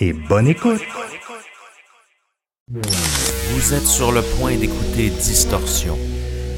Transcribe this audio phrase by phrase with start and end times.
[0.00, 0.80] et bonne écoute.
[2.70, 5.98] Vous êtes sur le point d'écouter Distorsion,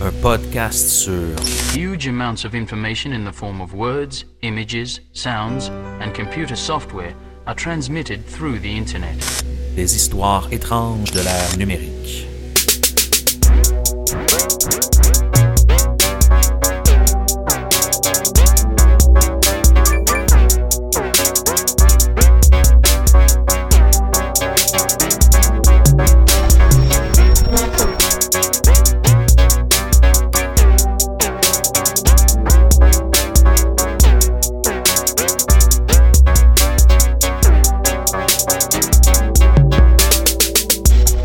[0.00, 1.34] un podcast sur
[1.74, 7.14] Huge amounts of information in the form of words, images, sounds, and computer software
[7.46, 9.16] are transmitted through the Internet.
[9.76, 12.29] des histoires étranges de l'ère numérique.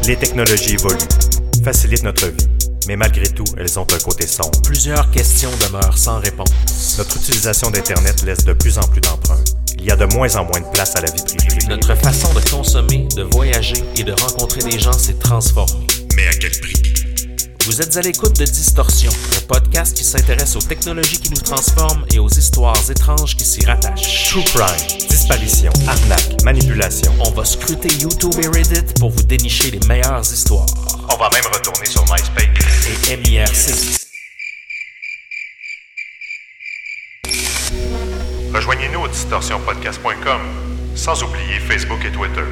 [0.08, 0.98] Les technologies évoluent,
[1.64, 2.48] facilitent notre vie,
[2.88, 4.62] mais malgré tout, elles ont un côté sombre.
[4.62, 6.96] Plusieurs questions demeurent sans réponse.
[7.00, 9.56] Notre utilisation d'Internet laisse de plus en plus d'empreintes.
[9.80, 11.66] Il y a de moins en moins de place à la vie privée.
[11.70, 15.88] Notre façon de consommer, de voyager et de rencontrer des gens s'est transformée.
[16.16, 16.95] Mais à quel prix?
[17.66, 22.06] Vous êtes à l'écoute de Distorsion, un podcast qui s'intéresse aux technologies qui nous transforment
[22.14, 24.30] et aux histoires étranges qui s'y rattachent.
[24.30, 27.12] True crime, disparition, arnaque, manipulation.
[27.26, 30.68] On va scruter YouTube et Reddit pour vous dénicher les meilleures histoires.
[31.12, 33.10] On va même retourner sur MySpace.
[33.10, 34.00] Et MIRC.
[38.54, 40.42] Rejoignez-nous au distorsionpodcast.com,
[40.94, 42.46] sans oublier Facebook et Twitter.